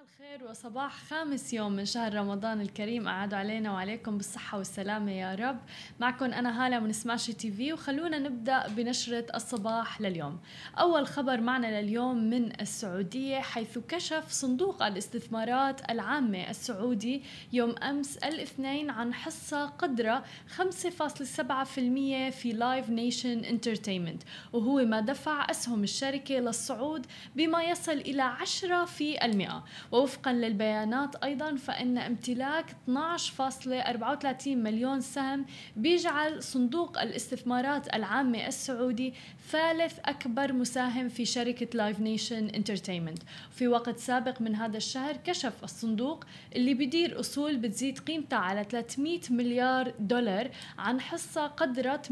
الخير 0.00 0.50
وصباح 0.50 1.04
خامس 1.04 1.52
يوم 1.52 1.72
من 1.72 1.84
شهر 1.84 2.14
رمضان 2.14 2.60
الكريم. 2.60 3.08
أعاد 3.08 3.34
علينا 3.34 3.72
وعليكم 3.72 4.16
بالصحة 4.16 4.58
والسلامة 4.58 5.12
يا 5.12 5.34
رب. 5.34 5.58
معكم 6.00 6.24
أنا 6.24 6.66
هالة 6.66 6.78
من 6.78 6.92
Smashi 6.92 7.32
TV 7.32 7.72
وخلونا 7.72 8.18
نبدأ 8.18 8.68
بنشرة 8.68 9.26
الصباح 9.34 10.00
لليوم. 10.00 10.38
أول 10.78 11.06
خبر 11.06 11.40
معنا 11.40 11.80
لليوم 11.80 12.16
من 12.16 12.60
السعودية 12.60 13.40
حيث 13.40 13.78
كشف 13.78 14.30
صندوق 14.30 14.82
الاستثمارات 14.82 15.90
العامة 15.90 16.50
السعودي 16.50 17.22
يوم 17.52 17.70
أمس 17.70 18.16
الاثنين 18.16 18.90
عن 18.90 19.14
حصة 19.14 19.66
قدرها 19.66 20.24
5.7% 20.56 22.30
في 22.30 22.52
Live 22.52 22.90
Nation 22.90 23.44
Entertainment 23.44 24.22
وهو 24.52 24.84
ما 24.84 25.00
دفع 25.00 25.50
أسهم 25.50 25.82
الشركة 25.82 26.34
للصعود 26.34 27.06
بما 27.36 27.64
يصل 27.64 27.92
إلى 27.92 28.22
10 28.22 28.84
في 28.84 29.24
المئة. 29.24 29.64
ووفقا 29.92 30.32
للبيانات 30.32 31.16
أيضا 31.16 31.56
فإن 31.56 31.98
امتلاك 31.98 32.66
12.34 32.70 34.46
مليون 34.46 35.00
سهم 35.00 35.46
بيجعل 35.76 36.42
صندوق 36.42 37.00
الاستثمارات 37.00 37.94
العامة 37.94 38.46
السعودي 38.46 39.14
ثالث 39.50 39.98
أكبر 40.04 40.52
مساهم 40.52 41.08
في 41.08 41.24
شركة 41.24 41.68
Live 41.74 42.00
Nation 42.00 42.48
Entertainment 42.48 43.22
في 43.52 43.68
وقت 43.68 43.98
سابق 43.98 44.40
من 44.40 44.54
هذا 44.56 44.76
الشهر 44.76 45.16
كشف 45.16 45.64
الصندوق 45.64 46.24
اللي 46.56 46.74
بيدير 46.74 47.20
أصول 47.20 47.56
بتزيد 47.56 47.98
قيمتها 47.98 48.38
على 48.38 48.64
300 48.64 49.20
مليار 49.30 49.92
دولار 49.98 50.50
عن 50.78 51.00
حصة 51.00 51.46
قدرها 51.46 52.02
8.2% 52.08 52.10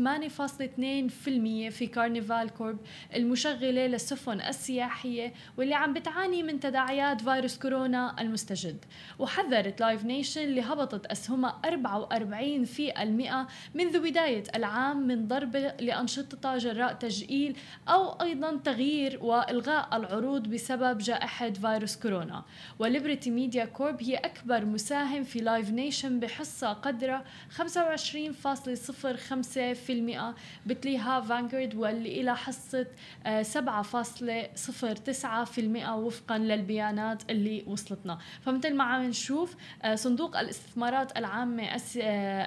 في 1.71 1.91
Carnival 1.95 2.51
Corp 2.51 2.79
المشغلة 3.15 3.87
للسفن 3.87 4.41
السياحية 4.41 5.33
واللي 5.57 5.75
عم 5.75 5.93
بتعاني 5.93 6.43
من 6.43 6.61
تداعيات 6.61 7.21
فيروس 7.21 7.59
كورونا 7.59 7.68
المستجد. 8.19 8.85
وحذرت 9.19 9.81
Live 9.81 10.05
Nation 10.05 10.41
اللي 10.45 10.61
هبطت 10.61 11.07
أسهمها 11.07 11.61
44 11.65 12.65
في 12.65 13.03
المئة 13.03 13.49
منذ 13.75 14.01
بداية 14.11 14.45
العام 14.55 15.07
من 15.07 15.29
ضربة 15.29 15.61
لأنشطتها 15.81 16.59
جراء 16.59 16.93
تأجيل 16.93 17.57
أو 17.89 18.11
أيضا 18.23 18.57
تغيير 18.65 19.19
وإلغاء 19.25 19.97
العروض 19.97 20.49
بسبب 20.49 20.99
جائحة 20.99 21.51
فيروس 21.51 21.97
كورونا. 21.97 22.45
و 22.79 22.85
Liberty 22.85 23.31
Media 23.31 23.65
Corp 23.65 24.03
هي 24.03 24.17
أكبر 24.17 24.65
مساهم 24.65 25.25
في 25.25 25.39
Live 25.39 25.71
Nation 25.71 26.21
بحصة 26.21 26.73
قدرها 26.73 27.25
25.05% 27.51 30.35
بتليها 30.67 31.21
Vanguard 31.21 31.75
واللي 31.75 32.21
إلها 32.21 32.37
حصة 32.37 32.87
7.09% 33.43 35.89
وفقا 35.89 36.39
للبيانات 36.39 37.31
اللي 37.31 37.58
وصلتنا. 37.67 38.19
فمثل 38.41 38.75
ما 38.75 38.85
عم 38.85 39.03
نشوف 39.03 39.57
صندوق 39.95 40.39
الاستثمارات 40.39 41.19
العامة 41.19 41.63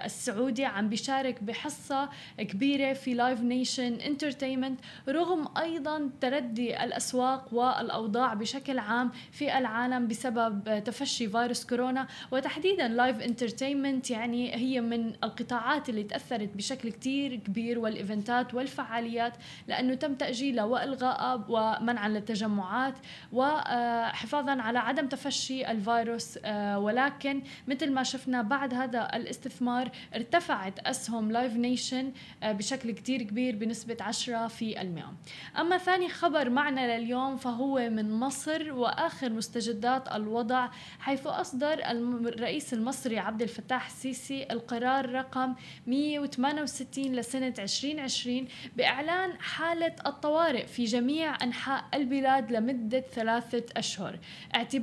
السعودي 0.06 0.66
عم 0.66 0.90
بيشارك 0.90 1.44
بحصة 1.44 2.10
كبيرة 2.38 2.94
في 2.94 3.14
Live 3.14 3.42
Nation 3.42 3.94
Entertainment 3.94 4.80
رغم 5.10 5.48
أيضا 5.58 6.10
تردي 6.22 6.84
الأسواق 6.84 7.54
والأوضاع 7.54 8.34
بشكل 8.34 8.80
عام 8.80 9.12
في 9.32 9.58
العالم 9.58 10.08
بسبب 10.08 10.84
تفشي 10.84 11.28
فيروس 11.30 11.66
كورونا. 11.66 12.08
وتحديدا 12.32 12.88
Live 12.88 13.20
Entertainment 13.22 14.12
يعني 14.12 14.56
هي 14.56 14.82
من 14.82 15.14
القطاعات 15.24 15.90
اللي 15.90 16.04
تأثرت 16.04 16.50
بشكل 16.58 16.92
كتير 16.92 17.36
كبير 17.36 17.80
والإيفنتات 17.80 18.54
والفعاليات 18.54 19.34
لأنه 19.68 19.94
تم 19.94 20.16
تأجيلها 20.16 20.64
وإلغائها 20.64 21.46
ومنعا 21.50 22.10
للتجمعات. 22.10 22.94
وحفاظا 23.32 24.62
على 24.62 24.80
عدم 24.80 25.01
تفشي 25.10 25.72
الفيروس 25.72 26.40
ولكن 26.76 27.42
مثل 27.68 27.92
ما 27.92 28.04
شفنا 28.04 28.42
بعد 28.42 28.74
هذا 28.74 29.10
الاستثمار 29.16 29.92
ارتفعت 30.16 30.80
أسهم 30.80 31.32
Live 31.32 31.54
Nation 31.54 32.12
بشكل 32.44 32.92
كتير 32.92 33.22
كبير 33.22 33.56
بنسبة 33.56 33.98
10 34.02 34.48
في 34.48 34.82
المئة. 34.82 35.14
أما 35.60 35.78
ثاني 35.78 36.10
خبر 36.10 36.50
معنا 36.50 36.98
لليوم 36.98 37.38
فهو 37.38 37.90
من 37.90 38.12
مصر 38.12 38.74
وآخر 38.74 39.30
مستجدات 39.30 40.12
الوضع 40.12 40.70
حيث 41.00 41.28
أصدر 41.28 41.74
الرئيس 41.92 42.74
المصري 42.74 43.20
عبد 43.20 43.42
الفتاح 43.42 43.86
السيسي 43.86 44.48
القرار 44.52 45.12
رقم 45.12 45.56
168 45.88 47.06
لسنة 47.06 47.54
2020 47.60 48.48
بإعلان 48.78 49.42
حالة 49.42 49.96
الطوارئ 50.06 50.66
في 50.66 50.84
جميع 50.84 51.44
أنحاء 51.44 51.84
البلاد 51.94 52.52
لمدة 52.52 53.00
ثلاثة 53.00 53.64
أشهر. 53.78 54.20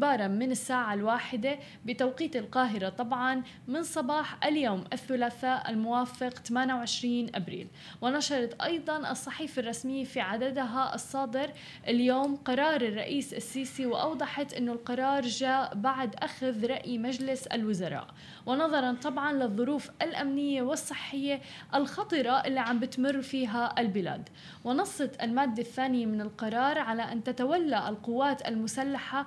اعتبارا 0.09 0.29
من 0.29 0.51
الساعة 0.51 0.95
الواحدة 0.95 1.59
بتوقيت 1.85 2.37
القاهرة. 2.37 2.89
طبعا 2.89 3.43
من 3.69 3.83
صباح 3.83 4.45
اليوم 4.45 4.85
الثلاثاء 4.93 5.71
الموافق 5.71 6.29
28 6.29 7.31
أبريل. 7.35 7.69
ونشرت 8.01 8.63
أيضا 8.63 9.11
الصحيفة 9.11 9.61
الرسمية 9.61 10.05
في 10.05 10.21
عددها 10.21 10.95
الصادر 10.95 11.53
اليوم 11.89 12.37
قرار 12.37 12.81
الرئيس 12.81 13.35
السيسي 13.35 13.87
وأوضحت 13.87 14.53
أنه 14.53 14.73
القرار 14.73 15.23
جاء 15.23 15.75
بعد 15.75 16.15
أخذ 16.17 16.67
رأي 16.67 16.99
مجلس 16.99 17.47
الوزراء. 17.47 18.07
ونظرا 18.47 18.93
طبعا 18.93 19.33
للظروف 19.33 19.91
الأمنية 20.03 20.63
والصحية 20.63 21.41
الخطرة 21.75 22.31
اللي 22.31 22.61
عم 22.61 22.79
بتمر 22.79 23.23
فيها 23.23 23.75
البلاد. 23.79 24.29
ونصت 24.65 25.11
المادة 25.23 25.63
الثانية 25.63 26.07
من 26.07 26.21
القرار 26.21 26.79
على 26.79 27.03
أن 27.03 27.25
تتولى 27.25 27.89
القوات 27.89 28.49
المسلحة 28.49 29.27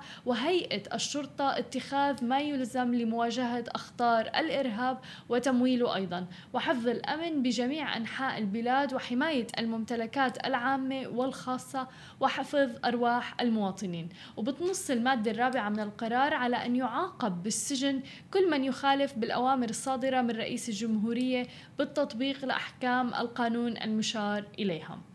وهيئة 0.62 0.94
الشرطة 0.94 1.58
اتخاذ 1.58 2.24
ما 2.24 2.38
يلزم 2.40 2.94
لمواجهة 2.94 3.64
أخطار 3.68 4.20
الإرهاب 4.20 4.98
وتمويله 5.28 5.94
أيضا. 5.94 6.26
وحفظ 6.52 6.88
الأمن 6.88 7.42
بجميع 7.42 7.96
أنحاء 7.96 8.38
البلاد 8.38 8.94
وحماية 8.94 9.46
الممتلكات 9.58 10.46
العامة 10.46 11.08
والخاصة 11.08 11.88
وحفظ 12.20 12.70
أرواح 12.84 13.40
المواطنين. 13.40 14.08
وبتنص 14.36 14.90
المادة 14.90 15.30
الرابعة 15.30 15.68
من 15.68 15.80
القرار 15.80 16.34
على 16.34 16.56
أن 16.56 16.76
يعاقب 16.76 17.42
بالسجن 17.42 18.02
كل 18.32 18.50
من 18.50 18.64
يخالف 18.64 19.18
بالأوامر 19.18 19.70
الصادرة 19.70 20.20
من 20.20 20.30
رئيس 20.30 20.68
الجمهورية 20.68 21.46
بالتطبيق 21.78 22.44
لأحكام 22.44 23.14
القانون 23.14 23.76
المشار 23.76 24.44
إليها. 24.58 25.11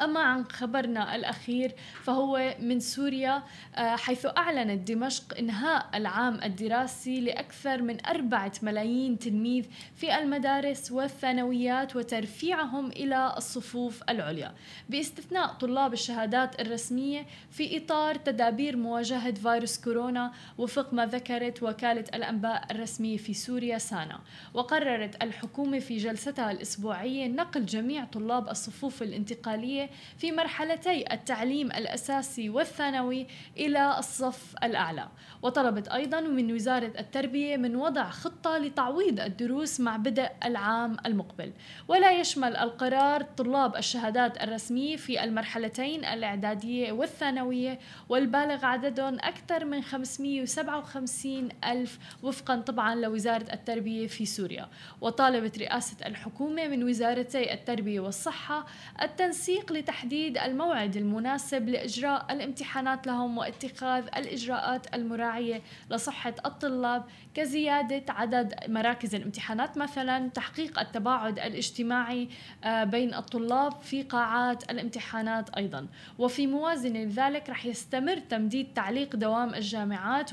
أما 0.00 0.20
عن 0.20 0.44
خبرنا 0.44 1.16
الأخير 1.16 1.72
فهو 2.02 2.54
من 2.60 2.80
سوريا 2.80 3.42
حيث 3.76 4.26
أعلنت 4.26 4.88
دمشق 4.88 5.38
إنهاء 5.38 5.86
العام 5.94 6.40
الدراسي 6.42 7.20
لأكثر 7.20 7.82
من 7.82 8.06
أربعة 8.06 8.52
ملايين 8.62 9.18
تلميذ 9.18 9.64
في 9.96 10.18
المدارس 10.18 10.92
والثانويات 10.92 11.96
وترفيعهم 11.96 12.86
إلى 12.86 13.34
الصفوف 13.36 14.02
العليا. 14.08 14.54
باستثناء 14.88 15.46
طلاب 15.46 15.92
الشهادات 15.92 16.60
الرسمية 16.60 17.26
في 17.50 17.76
إطار 17.76 18.14
تدابير 18.14 18.76
مواجهة 18.76 19.34
فيروس 19.34 19.80
كورونا 19.80 20.32
وفق 20.58 20.94
ما 20.94 21.06
ذكرت 21.06 21.62
وكالة 21.62 22.04
الأنباء 22.14 22.66
الرسمية 22.70 23.16
في 23.16 23.34
سوريا 23.34 23.78
سانا. 23.78 24.20
وقررت 24.54 25.22
الحكومة 25.22 25.78
في 25.78 25.96
جلستها 25.96 26.50
الأسبوعية 26.50 27.26
نقل 27.26 27.66
جميع 27.66 28.04
طلاب 28.04 28.48
الصفوف 28.48 29.02
الانتقالية 29.02 29.85
في 30.18 30.32
مرحلتي 30.32 31.12
التعليم 31.12 31.66
الأساسي 31.66 32.50
والثانوي 32.50 33.26
إلى 33.56 33.98
الصف 33.98 34.54
الأعلى. 34.62 35.08
وطلبت 35.42 35.88
أيضا 35.88 36.20
من 36.20 36.52
وزارة 36.52 36.92
التربية 36.98 37.56
من 37.56 37.76
وضع 37.76 38.10
خطة 38.10 38.58
لتعويض 38.58 39.20
الدروس 39.20 39.80
مع 39.80 39.96
بدء 39.96 40.30
العام 40.44 40.96
المقبل. 41.06 41.52
ولا 41.88 42.20
يشمل 42.20 42.56
القرار 42.56 43.22
طلاب 43.22 43.76
الشهادات 43.76 44.42
الرسمية 44.42 44.96
في 44.96 45.24
المرحلتين 45.24 46.04
الإعدادية 46.04 46.92
والثانوية 46.92 47.78
والبالغ 48.08 48.64
عددهم 48.64 49.14
أكثر 49.14 49.64
من 49.64 49.82
557 49.82 51.48
ألف 51.64 51.98
وفقا 52.22 52.56
طبعا 52.56 52.94
لوزارة 52.94 53.52
التربية 53.52 54.06
في 54.06 54.26
سوريا. 54.26 54.68
وطالبت 55.00 55.58
رئاسة 55.58 56.06
الحكومة 56.06 56.68
من 56.68 56.84
وزارتي 56.84 57.52
التربية 57.52 58.00
والصحة 58.00 58.66
التنسيق 59.02 59.72
لتحديد 59.76 60.38
الموعد 60.38 60.96
المناسب 60.96 61.68
لإجراء 61.68 62.32
الامتحانات 62.32 63.06
لهم 63.06 63.38
واتخاذ 63.38 64.04
الإجراءات 64.16 64.94
المراعية 64.94 65.62
لصحة 65.90 66.34
الطلاب 66.46 67.04
كزيادة 67.34 68.12
عدد 68.12 68.54
مراكز 68.68 69.14
الامتحانات 69.14 69.78
مثلا 69.78 70.28
تحقيق 70.28 70.78
التباعد 70.78 71.38
الاجتماعي 71.38 72.28
بين 72.66 73.14
الطلاب 73.14 73.72
في 73.80 74.02
قاعات 74.02 74.70
الامتحانات 74.70 75.50
أيضا. 75.50 75.86
وفي 76.18 76.46
موازنة 76.46 77.00
لذلك 77.00 77.50
رح 77.50 77.66
يستمر 77.66 78.18
تمديد 78.18 78.74
تعليق 78.74 79.16
دوام 79.16 79.54
الجامعات 79.54 80.32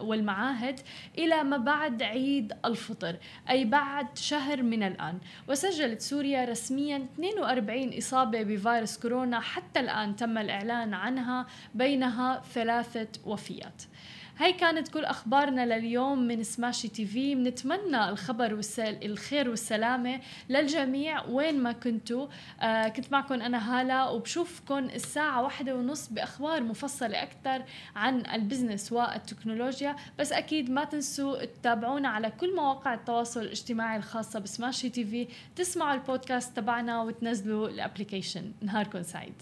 والمعاهد 0.00 0.80
إلى 1.18 1.44
ما 1.44 1.56
بعد 1.56 2.02
عيد 2.02 2.52
الفطر 2.64 3.16
أي 3.50 3.64
بعد 3.64 4.18
شهر 4.18 4.62
من 4.62 4.82
الآن. 4.82 5.18
وسجلت 5.48 6.00
سوريا 6.00 6.44
رسميا 6.44 7.06
42 7.14 7.98
إصابة 7.98 8.42
بفيروس 8.42 8.65
كورونا 9.02 9.40
حتى 9.40 9.80
الآن 9.80 10.16
تم 10.16 10.38
الإعلان 10.38 10.94
عنها 10.94 11.46
بينها 11.74 12.42
ثلاثة 12.54 13.08
وفيات. 13.24 13.82
هاي 14.38 14.52
كانت 14.52 14.88
كل 14.88 15.04
أخبارنا 15.04 15.66
لليوم 15.66 16.18
من 16.18 16.42
Smashi 16.42 16.88
TV 16.88 17.34
بنتمنى 17.34 18.08
الخبر 18.08 18.54
والسل... 18.54 18.98
الخير 19.04 19.50
والسلامة 19.50 20.20
للجميع 20.48 21.24
وين 21.24 21.62
ما 21.62 21.72
كنتوا. 21.72 22.26
آه 22.60 22.88
كنت 22.88 23.12
معكم 23.12 23.34
أنا 23.34 23.80
هالة 23.80 24.12
وبشوفكم 24.12 24.78
الساعة 24.78 25.42
واحدة 25.42 25.76
ونص 25.76 26.08
بأخبار 26.08 26.62
مفصلة 26.62 27.22
أكثر 27.22 27.64
عن 27.96 28.26
ال 28.26 28.33
business 28.33 28.92
والتكنولوجيا. 28.92 29.96
بس 30.18 30.32
أكيد 30.32 30.70
ما 30.70 30.84
تنسوا 30.84 31.44
تتابعونا 31.44 32.08
على 32.08 32.30
كل 32.30 32.56
مواقع 32.56 32.94
التواصل 32.94 33.40
الاجتماعي 33.40 33.96
الخاصة 33.96 34.38
ب 34.40 34.90
Smashi 34.90 35.04
TV 35.04 35.28
تسمعوا 35.56 35.94
البودكاست 35.94 36.56
تبعنا 36.56 37.02
وتنزلوا 37.02 37.68
ال 37.68 37.75
application 37.75 38.52
نهاركم 38.62 39.02
سعيد. 39.02 39.34